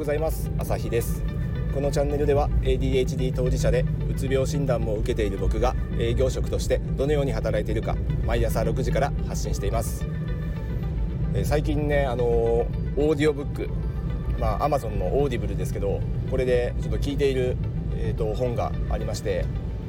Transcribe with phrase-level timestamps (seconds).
[0.00, 0.50] ございます。
[0.56, 1.22] 朝日です。
[1.74, 10.06] このチャンネルでは ADHD 当事者でうつ病診断も受けている僕が営業職としてどのように働いているか毎朝6時から発信しています。
[11.44, 13.68] 最近ねあのオーディオブック
[14.38, 17.58] まあ Amazon のオーディブルですけどこれでちょっと聞いている、
[17.94, 19.44] えーと、本がありまして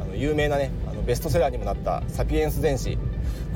[0.00, 2.98] あの有名なねあのベストセラーにもなった「サピエンス全史」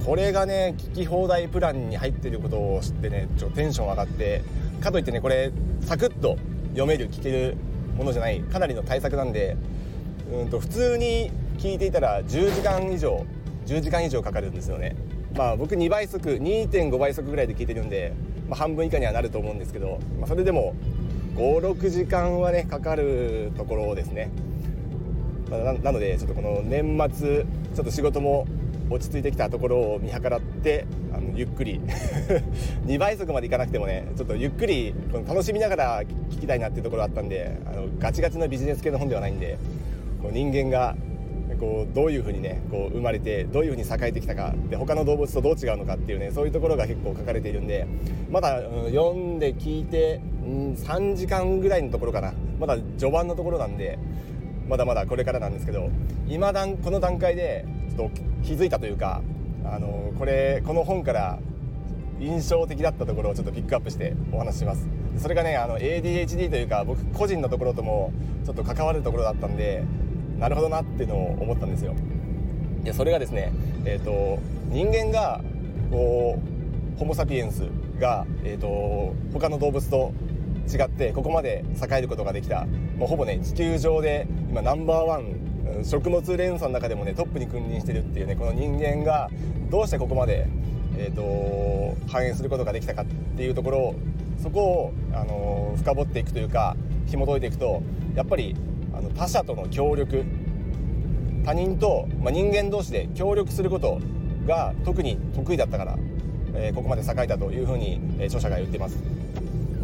[0.06, 4.42] これがね聞き放題プランに入ってることを知ってねちょっとテンション上がって
[4.80, 6.36] かといってねこれサクッと
[6.70, 7.56] 読める聞ける
[7.96, 9.56] ものじゃないかなりの対策なんで
[10.30, 13.24] うんと普通に聞いていたら10時間以上
[13.66, 14.96] 10時間以上かかるんですよね。
[15.36, 18.12] まあ僕2倍速2.5倍速ぐらいで聞いてるんで、
[18.48, 20.74] まあ、半分以下にはなると思うんですけど、まあ、それでも
[21.36, 24.30] 56時間はねかかるところですね、
[25.50, 28.46] ま、なのでちょっとこの年末ちょっと仕事も
[28.90, 31.80] 落ち着いてきたところを見計らってあのゆっくり。
[32.86, 39.58] 2倍速までいかなくてもねちょっとゆっくりこの楽しみながら聞きたいなっていうところあったんであのガチガチのビジネス系の本ではないんで
[40.22, 40.96] こう人間が
[41.58, 47.86] こうどういうふうにねこう生まれてどういうふうに栄えてきたかで他の動物とどう違うのかっていうねそういうところが結構書かれているんで
[48.30, 52.32] まだ、うん、読んで聞いて、うん、3時間ぐらいのところかな。
[52.58, 53.98] まだ序盤のところなんで
[54.68, 55.90] まだまだこれからなんですけど
[56.28, 57.64] 今段この段階で
[57.96, 59.22] ちょっと気づいたというか
[59.64, 61.38] あのこれこの本から
[62.20, 64.88] 印象的だったところをちょっとピックアップしてお話しします。
[65.18, 68.12] それがねあの ADHD というか僕個人のところとも
[68.44, 69.84] ちょっと関わるところだったんで
[70.38, 71.94] なるほどなっていうのを思ったんですよ。
[72.84, 73.52] でそれがですね
[73.84, 75.40] えっ、ー、と人間が
[75.90, 77.64] こうホモ・サピエンス
[77.98, 80.12] が、えーと、他の動物と
[80.66, 82.66] 違ってここまで栄えることができた。
[82.98, 89.30] もうほぼね地球上で今ナンバーワン食物連鎖の中でもねトップに君臨してるっていうねこの人間が
[89.70, 90.46] どうしてここまで、
[90.96, 91.22] えーと、
[92.06, 93.04] と反映することができたかっ
[93.36, 93.94] ていうところを
[94.42, 97.82] そこを、あの、深掘っていくというか紐解いていくと
[98.14, 98.54] やっぱり
[98.92, 100.24] あの他者との協力
[101.44, 104.00] 他人と、まあ、人間同士で協力すること
[104.46, 105.96] が特に得意だったから、
[106.54, 108.96] えー、ここまで栄えたというふうに、えー、著者が言ってます。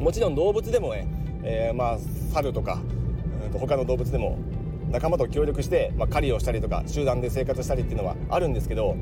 [0.02, 1.06] もちろん動物でもね、
[1.44, 1.98] えー、まあ
[2.32, 2.80] 猿とか、
[3.44, 4.38] うん、と他の動物でも
[4.90, 8.96] 仲間と協力して、まあ、狩りをしたりとか集団で生活したりっていうのはあるんですけど、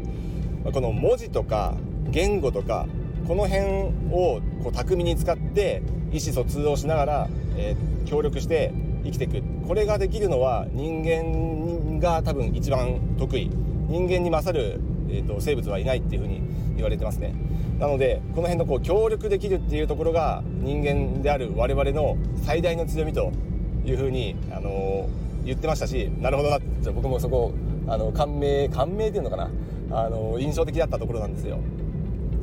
[0.73, 1.75] この文字とか
[2.11, 2.87] 言語とか
[3.27, 3.65] この辺
[4.13, 8.73] をこう巧みに使って意思疎通をしながら、えー、協力して
[9.05, 9.43] 生きていく。
[9.67, 13.51] これができるのは人間が多分一番得意。
[13.89, 16.43] 人間に勝る、えーと、生物はいないっていうふうに
[16.77, 17.35] 言われてますね。
[17.79, 23.33] なのでこの辺のこう協力できるっていうところが人間である我々の最大の強みと
[23.87, 27.53] いうふうに、あのー、言ってましたしなるほどなって僕もそこ
[27.87, 29.51] あの感銘感銘っていうのかな、
[29.93, 31.59] あのー、印象的だったところなんですよ。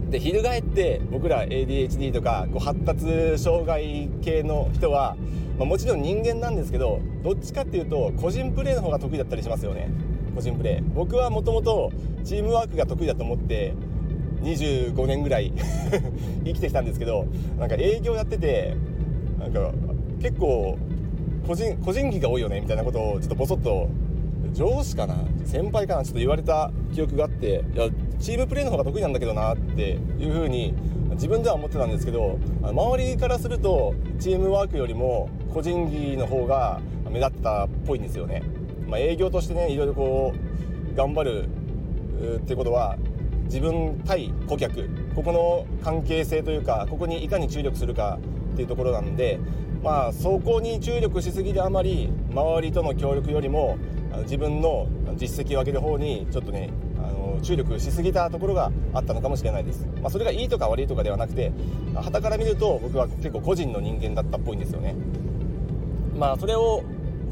[0.09, 5.17] で翻って僕ら ADHD とかこう発達障害系の人は
[5.57, 9.89] まあ、もちろん人間なんですけどどっちかっていうと個人プレーの方が得意だったりしますよね。
[10.37, 11.91] 個人プレー僕はもともと
[12.23, 13.73] チームワークが得意だと思って
[14.43, 15.51] 25年ぐらい
[16.45, 17.25] 生きてきたんですけど
[17.57, 18.75] なんか営業やってて
[19.39, 19.71] なんか
[20.21, 20.77] 結構
[21.47, 23.89] 個人個人技が多いよねみたいなことをちょっとボソッと
[24.53, 30.75] 上司かな先輩かなちょっと言われた記憶があっていやチームプレーの方が得意なんだけどなっていうふうに
[31.13, 38.43] 自分では思ってたんですけど周りからするとチームワークよりも個人技の方が目立ったっぽいんですよね。
[38.87, 40.33] まあ、営業としてねいろいろこ
[40.93, 41.49] う頑張る
[42.37, 42.97] ってことは
[43.45, 48.19] 自分対顧客ここの関係性というかここにいかに注力するか
[48.53, 49.39] っていうところなんで
[49.83, 53.77] まあそこに注力しすぎであまり周りとの協力よりも
[54.23, 61.51] 自分の実績を上げる方にちょっとねあの注力しすぎたところがあったのかもしれないです、まあ、それがいいとか悪いとかではなくて
[61.95, 64.95] 旗から見ると僕は結構個人の人間だったっぽいんですよね。
[66.17, 66.83] まあそれを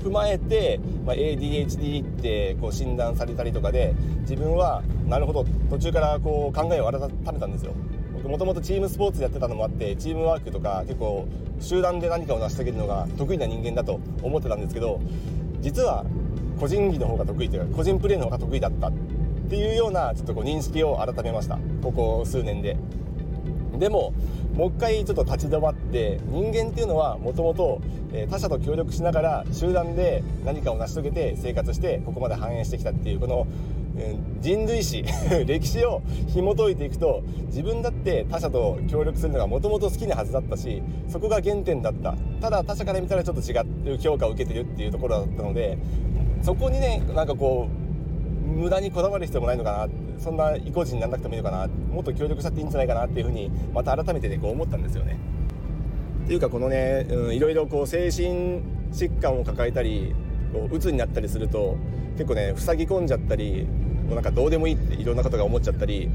[0.04, 7.02] 踏まえて、まあ、ADHD ってこう診断されたりとかで自分はなるほど途中からこう考えを改
[7.34, 7.74] めたんですよ。
[8.14, 11.28] 僕もともとチームスポーツやってたのもあってチームワークとか結構
[11.60, 15.00] 集団で何かを成し遂げるのが得意な人間だと思ってたんですけど
[15.62, 16.06] 実は
[16.60, 18.92] 個人技の方が得意というか個人プレーの方が得意だったっ
[19.50, 21.60] ていうようなちょっとこう認識を改めました。
[21.84, 22.78] ここ数年で。
[23.78, 24.14] でも
[24.54, 27.82] もう一回ちょっと立ち止まって人間っていうのはもともと
[28.30, 33.48] 他者と協力しながら集団で何かを成し遂げて生活してここまで繁栄してきたっていうこの
[34.42, 35.04] 人類史
[35.46, 42.16] 歴史を紐解いていくと自分だって他者と協力するのがもともと好きなはずだったしそこが原点だった。
[42.42, 43.56] ただ他者から見たらちょっと違
[43.94, 45.78] う評価を受けてるっていうところだったので
[46.42, 47.68] そこにねなんかこ
[48.48, 55.18] う無駄にこだわる必要もないのかなっそんな意固地にならなくてもいいのかなもっと協力したっていいんじゃないかなっていうふうにまた改めてねこう思ったんですよね。
[56.26, 60.16] っていうかこのね、いろいろこう精神疾患を抱えたり
[60.52, 61.78] こう鬱になったりすると
[62.14, 63.68] 結構ね塞ぎ込んじゃったり
[64.06, 66.10] もうなんかどうでもいいっていろんなことが思っちゃったり、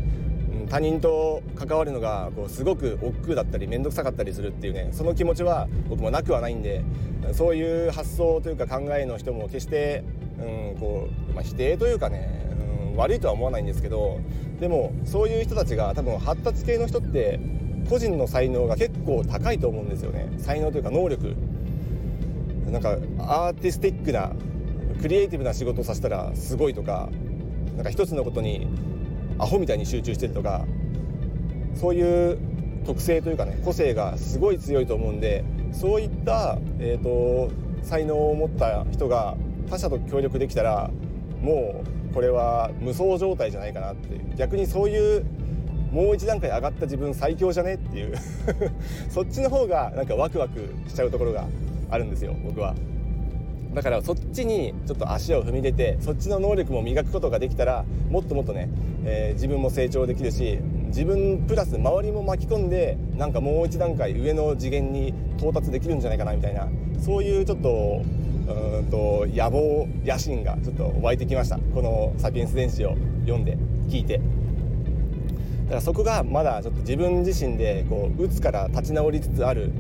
[0.69, 6.85] 他人と関わるのがこうすごく億劫だったり面倒くさかったりするっていうねその気持ちは僕もなくはないんで
[7.33, 10.05] そういう発想というか考えの人も決して、
[10.39, 12.47] うんこうまあ、否定というかね、
[13.01, 14.21] 悪いとは思わないんですけど
[14.61, 17.41] でもそういう人たちが多分発達系の人って
[17.89, 20.31] 個人の才能が結構高いと思うんですよね。
[20.39, 21.35] 才能というか能力。
[22.71, 24.31] なんかアーティスティックな
[25.01, 27.09] クリエイティブな仕事をさせたらすごいとか
[27.75, 28.69] なんか一つのことに
[29.39, 30.67] アホみたいに集中してるとか
[31.75, 32.39] そういう
[32.85, 37.51] 特性というかね個性がすごい強いと思うんでそういった、えーと、
[37.83, 39.37] 才能を持った人が
[39.69, 40.91] 他者と協力できたら
[41.41, 45.25] もうこれは無双状態じゃないかなって逆にそういう
[45.93, 48.17] もう一段階上がった自分最強じゃねっていう。
[49.11, 51.47] そっちの方がなんかワクワクしちゃうところが
[51.91, 52.75] あるんですよ僕は。
[53.75, 58.69] だからそっちにちょっと足を踏み入れてそっちの能力も磨くことができたらもっともっとね、
[59.05, 60.59] えー、自分も成長できるし
[60.89, 66.69] 自分プラス周りも巻き込んでなんかもう一段階上の次元に到達できるんじゃないかなみたいな
[66.99, 68.03] そういうちょっと
[68.51, 71.59] うんと野望野心がちょっと湧いてきました。
[71.75, 73.57] この「サピエンス電子」を読んで
[73.89, 74.19] 聞いて。
[74.19, 79.71] だからそこがまだちょっと自分自身でこうつから立ち直りつつある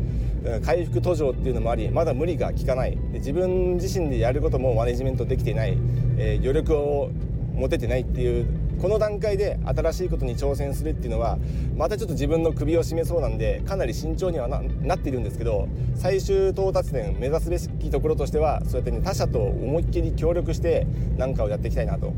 [0.64, 2.96] 回復途上っていうのもありまだ無理が効かない。
[3.12, 5.76] で自分自身でやることもマネジメントできていない、
[6.16, 7.10] えー、余力を
[7.54, 8.46] 持ててないっていう
[8.80, 11.38] この段階で新しいことに挑戦するっていうのは
[11.76, 20.86] またちょっと自分の首を絞めそうなんでかなり慎重にはなっているんですけど最終到達点目指すべきところとしてはそうやってね他者と思いっきり協力して
[21.18, 22.14] 何かをやっていきたいなと。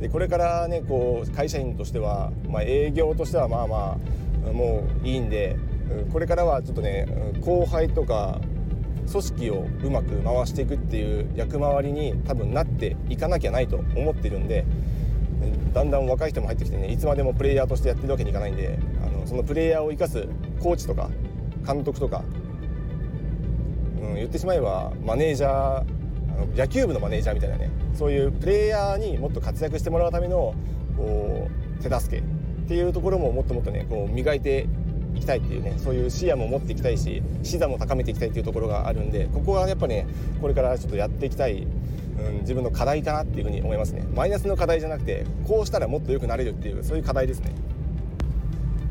[0.00, 3.98] でこれからねこう会社員としては、まあ、営業としてはまあま
[4.48, 5.56] あもういいんで
[6.12, 7.06] これからはちょっとね
[7.40, 8.40] 後輩とか
[9.10, 14.64] 組織をうまく回していくっていう役回りに多分なっていかなきゃないと思ってるんで
[15.72, 20.26] だんだん若い人も入ってきてねいつまでもプレイヤーとしてやってるわけにいかないんであのそのプレイヤーを生かす
[20.60, 21.10] コーチとか
[21.66, 22.22] 監督とか、
[24.00, 25.84] うん、言ってしまえばマネージャーあ
[26.38, 30.54] の野球部のマネージャーみたいなねそういうプレイヤーにもっと活躍してもらうための
[30.96, 31.48] こ
[31.80, 32.24] う手助けっ
[32.68, 34.66] ていうところももっともっとねこう磨いて
[35.14, 40.06] いきたいっていうねそういう視野も持っていきたいし視座も高めていきたいっていうところがあるんでここはやっぱね
[40.40, 41.66] これからちょっとやっていきたい、
[42.28, 44.04] うん、自分の課題かなっていうふうに思いますね。
[44.14, 47.52] マイナスの課題じゃなくてこうしたらもっと良くなれるっていうそういう課題ですね。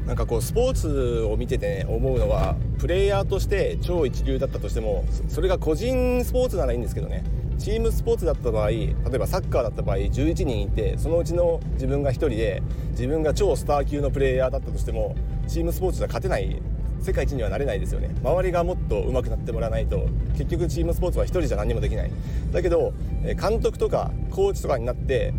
[0.06, 7.24] なんかこうスポーツを見てて、ね、思うのはプレイヤーとして超一流だったとしてもそれが個人スポーツならいいんですけどね。
[7.62, 15.16] チームスポーツだった場合例えばサッカーだった場合11人いてそのうちの自分が1人で自分が超スター級のプレイヤーだったとしても
[15.48, 16.60] チームスポーツじゃ勝てない
[17.01, 18.12] 世界一にはなれないですよね。
[18.24, 20.07] 周りがもっと上手くなってもらわないと
[20.38, 22.12] 結局チームスポーツは1人じゃ何にもできない。
[22.51, 22.94] だけど
[23.24, 25.33] 監督とかコーチとかになって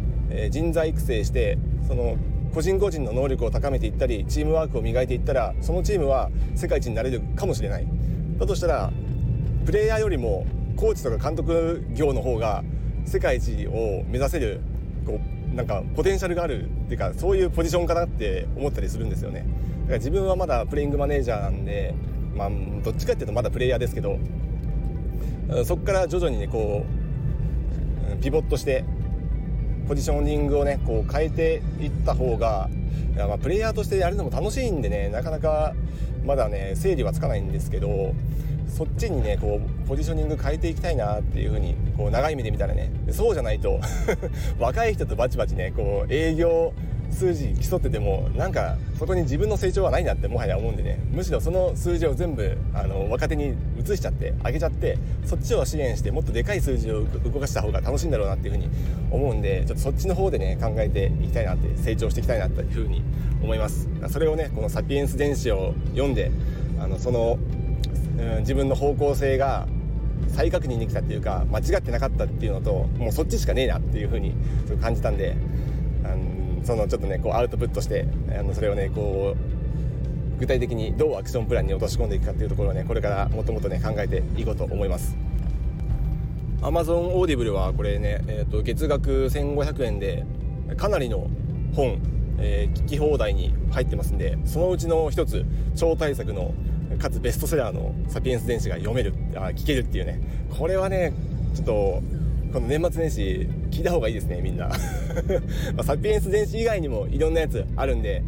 [0.51, 2.17] 人材育成してその
[2.55, 7.87] 個人個人の能力を高めていったりチームワークを磨いていったらそのチームは世界一になれるかもしれない。
[8.39, 8.93] だとしたら
[9.65, 10.45] プレイヤーよりも
[10.77, 12.65] コーチとか監督業の方が
[13.05, 14.61] 世界一を目指せる
[15.07, 15.21] こ
[15.53, 19.47] うなんかポテンシャルがあるっていうかそういうポジションかなって思ったりするんですよね。
[19.89, 21.95] 自分はまだプレイングマネージャーなんで
[22.35, 22.51] まあ
[22.83, 24.19] どっちかっていうとまだプレイヤーですけど
[25.65, 26.85] そこから徐々にねこ
[28.19, 28.85] うピボットして
[29.89, 32.71] ポジショニングをねこう変えていった方が
[33.15, 35.75] いやまあプレイヤーとしてやるのも楽しいんでねなかなか
[36.25, 38.15] まだね整理はつかないんですけど
[38.69, 43.81] そっちにねこうポジショニング変えていきたいなっていう風にこう長い目で見たらねそうじゃないと
[44.59, 46.73] 若い人とバチバチねこう営業
[47.13, 50.99] 数字競っててもなんかそこに自分の成長はないなってもはや思うんでね。
[51.13, 58.69] むしろその数字を全部あの若手に移しちゃって上げちゃってそっちを支援してもっとでかい数字を動かした方が楽しいんだろうなっていうふうに
[59.11, 63.03] 思うんでちょっとそっちの方でね考えていきたいなって成長していきたいなっていうふうに
[63.43, 63.89] 思います。
[64.09, 66.31] それをねこの「サピエンス電子」を読んで
[66.79, 67.39] あのその
[68.19, 69.67] うん、自分の方向性が
[70.29, 74.35] 再確認できたっていうか間違ってなかったっていうのともうそっちしかねえなっていうふうに
[74.81, 75.37] 感じたんで
[76.05, 76.17] あの
[76.65, 78.07] そのちょっとねこうアウトプットして
[78.39, 85.17] あのそれをねこう具体的にどうアクションプランに落とし込んでいくかっていうところをねこれからもっともっとね考えていこうと思います。
[86.63, 90.25] Amazon オーディブルはこれね、えー、と月額1500円で
[90.77, 91.29] かなりの
[91.75, 92.01] 本、
[92.39, 96.55] えー、聞き放題に入ってますんでそのうちの一つ超大作の
[97.01, 100.21] かつベストセラーの「サピエンス電子」が読めるあ聞けるっていうね。
[100.57, 101.13] これはね
[101.55, 102.03] ちょっと
[102.53, 104.69] この年末年始聞いた方がいいですねみんな。
[105.75, 108.23] まサピエンス電子以外にもいろんなやつあるんで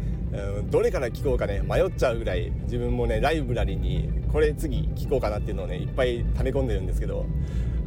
[0.57, 7.27] うんどれから聞こうかね迷っちゃうぐらい自分もねライブラリにこれ次聞こうかなっていうのをねいっぱい溜め込んでるんですけど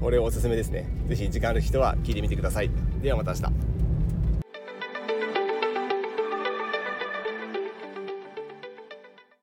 [0.00, 0.86] これおすすめですね。
[1.08, 2.70] 是非時間ある人は聞いてみてください。
[3.02, 3.77] ではまた明日。